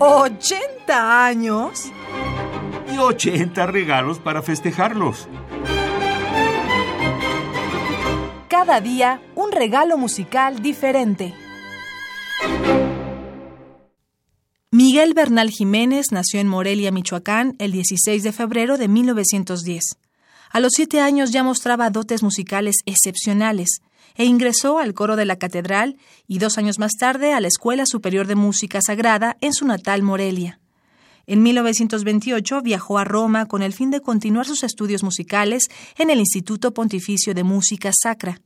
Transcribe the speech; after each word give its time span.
¿80 0.00 1.26
años? 1.26 1.92
Y 2.90 2.96
80 2.96 3.66
regalos 3.66 4.18
para 4.18 4.40
festejarlos. 4.40 5.28
Cada 8.48 8.80
día 8.80 9.20
un 9.34 9.52
regalo 9.52 9.98
musical 9.98 10.62
diferente. 10.62 11.34
Miguel 14.70 15.12
Bernal 15.12 15.50
Jiménez 15.50 16.12
nació 16.12 16.40
en 16.40 16.48
Morelia, 16.48 16.90
Michoacán, 16.90 17.54
el 17.58 17.72
16 17.72 18.22
de 18.22 18.32
febrero 18.32 18.78
de 18.78 18.88
1910. 18.88 19.98
A 20.52 20.58
los 20.58 20.72
siete 20.74 21.00
años 21.00 21.30
ya 21.30 21.44
mostraba 21.44 21.90
dotes 21.90 22.24
musicales 22.24 22.78
excepcionales 22.84 23.82
e 24.16 24.24
ingresó 24.24 24.80
al 24.80 24.94
coro 24.94 25.14
de 25.14 25.24
la 25.24 25.36
catedral 25.36 25.96
y 26.26 26.38
dos 26.38 26.58
años 26.58 26.80
más 26.80 26.92
tarde 26.98 27.32
a 27.32 27.40
la 27.40 27.46
Escuela 27.46 27.86
Superior 27.86 28.26
de 28.26 28.34
Música 28.34 28.80
Sagrada 28.84 29.36
en 29.40 29.52
su 29.52 29.64
natal 29.64 30.02
Morelia. 30.02 30.58
En 31.28 31.44
1928 31.44 32.62
viajó 32.62 32.98
a 32.98 33.04
Roma 33.04 33.46
con 33.46 33.62
el 33.62 33.72
fin 33.72 33.92
de 33.92 34.00
continuar 34.00 34.44
sus 34.44 34.64
estudios 34.64 35.04
musicales 35.04 35.68
en 35.96 36.10
el 36.10 36.18
Instituto 36.18 36.74
Pontificio 36.74 37.32
de 37.32 37.44
Música 37.44 37.92
Sacra. 37.94 38.40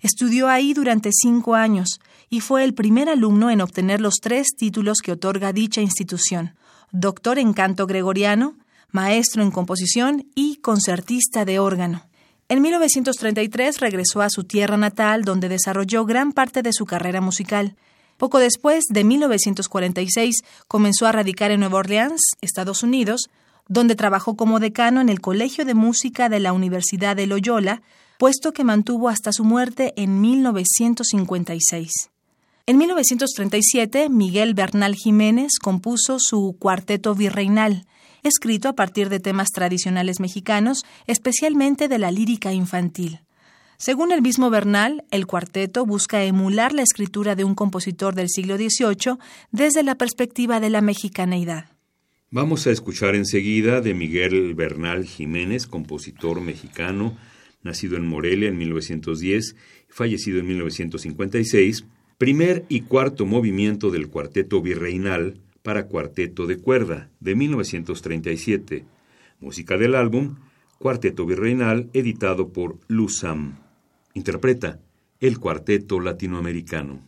Estudió 0.00 0.48
ahí 0.48 0.72
durante 0.72 1.10
cinco 1.12 1.54
años 1.54 2.00
y 2.30 2.40
fue 2.40 2.64
el 2.64 2.72
primer 2.72 3.10
alumno 3.10 3.50
en 3.50 3.60
obtener 3.60 4.00
los 4.00 4.14
tres 4.22 4.48
títulos 4.56 4.98
que 5.04 5.12
otorga 5.12 5.52
dicha 5.52 5.82
institución, 5.82 6.56
doctor 6.92 7.38
en 7.38 7.52
canto 7.52 7.86
gregoriano, 7.86 8.56
maestro 8.96 9.42
en 9.42 9.50
composición 9.50 10.26
y 10.34 10.56
concertista 10.56 11.44
de 11.44 11.58
órgano. 11.58 12.06
En 12.48 12.62
1933 12.62 13.78
regresó 13.80 14.22
a 14.22 14.30
su 14.30 14.44
tierra 14.44 14.78
natal, 14.78 15.22
donde 15.22 15.50
desarrolló 15.50 16.06
gran 16.06 16.32
parte 16.32 16.62
de 16.62 16.72
su 16.72 16.86
carrera 16.86 17.20
musical. 17.20 17.76
Poco 18.16 18.38
después, 18.38 18.84
de 18.88 19.04
1946, 19.04 20.42
comenzó 20.66 21.06
a 21.06 21.12
radicar 21.12 21.50
en 21.50 21.60
Nueva 21.60 21.80
Orleans, 21.80 22.22
Estados 22.40 22.82
Unidos, 22.82 23.28
donde 23.68 23.96
trabajó 23.96 24.34
como 24.34 24.60
decano 24.60 25.02
en 25.02 25.10
el 25.10 25.20
Colegio 25.20 25.66
de 25.66 25.74
Música 25.74 26.30
de 26.30 26.40
la 26.40 26.54
Universidad 26.54 27.16
de 27.16 27.26
Loyola, 27.26 27.82
puesto 28.18 28.52
que 28.52 28.64
mantuvo 28.64 29.10
hasta 29.10 29.30
su 29.30 29.44
muerte 29.44 29.92
en 29.96 30.22
1956. 30.22 31.90
En 32.64 32.78
1937, 32.78 34.08
Miguel 34.08 34.54
Bernal 34.54 34.94
Jiménez 34.94 35.58
compuso 35.62 36.16
su 36.18 36.56
Cuarteto 36.58 37.14
Virreinal, 37.14 37.84
escrito 38.26 38.68
a 38.68 38.74
partir 38.74 39.08
de 39.08 39.20
temas 39.20 39.48
tradicionales 39.50 40.20
mexicanos, 40.20 40.84
especialmente 41.06 41.88
de 41.88 41.98
la 41.98 42.10
lírica 42.10 42.52
infantil. 42.52 43.20
Según 43.78 44.10
el 44.10 44.22
mismo 44.22 44.48
Bernal, 44.48 45.04
el 45.10 45.26
cuarteto 45.26 45.84
busca 45.84 46.24
emular 46.24 46.72
la 46.72 46.82
escritura 46.82 47.34
de 47.34 47.44
un 47.44 47.54
compositor 47.54 48.14
del 48.14 48.30
siglo 48.30 48.56
XVIII 48.56 49.18
desde 49.50 49.82
la 49.82 49.96
perspectiva 49.96 50.60
de 50.60 50.70
la 50.70 50.80
mexicaneidad. 50.80 51.66
Vamos 52.30 52.66
a 52.66 52.70
escuchar 52.70 53.14
enseguida 53.14 53.80
de 53.80 53.94
Miguel 53.94 54.54
Bernal 54.54 55.04
Jiménez, 55.04 55.66
compositor 55.66 56.40
mexicano, 56.40 57.16
nacido 57.62 57.96
en 57.96 58.06
Morelia 58.06 58.48
en 58.48 58.56
1910 58.56 59.54
y 59.88 59.92
fallecido 59.92 60.40
en 60.40 60.46
1956, 60.46 61.84
primer 62.18 62.64
y 62.68 62.80
cuarto 62.80 63.26
movimiento 63.26 63.90
del 63.90 64.08
cuarteto 64.08 64.62
virreinal 64.62 65.40
para 65.66 65.88
cuarteto 65.88 66.46
de 66.46 66.58
cuerda 66.58 67.10
de 67.18 67.34
1937, 67.34 68.84
música 69.40 69.76
del 69.76 69.96
álbum 69.96 70.36
Cuarteto 70.78 71.26
Virreinal 71.26 71.90
editado 71.92 72.52
por 72.52 72.78
Luzam. 72.86 73.58
Interpreta 74.14 74.78
el 75.18 75.40
cuarteto 75.40 75.98
latinoamericano. 75.98 77.02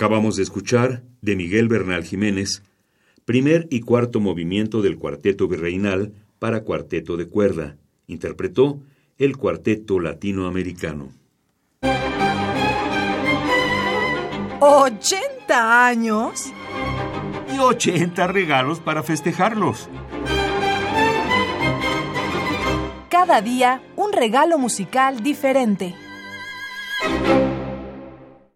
Acabamos 0.00 0.36
de 0.36 0.44
escuchar 0.44 1.02
de 1.20 1.36
Miguel 1.36 1.68
Bernal 1.68 2.04
Jiménez, 2.04 2.62
primer 3.26 3.66
y 3.68 3.80
cuarto 3.80 4.18
movimiento 4.18 4.80
del 4.80 4.96
Cuarteto 4.96 5.46
Virreinal 5.46 6.14
para 6.38 6.62
cuarteto 6.62 7.18
de 7.18 7.28
cuerda. 7.28 7.76
Interpretó 8.06 8.80
el 9.18 9.36
Cuarteto 9.36 10.00
Latinoamericano. 10.00 11.10
¿80 14.60 15.20
años? 15.50 16.46
Y 17.54 17.58
80 17.58 18.26
regalos 18.26 18.80
para 18.80 19.02
festejarlos. 19.02 19.90
Cada 23.10 23.42
día 23.42 23.82
un 23.96 24.14
regalo 24.14 24.56
musical 24.56 25.22
diferente. 25.22 25.94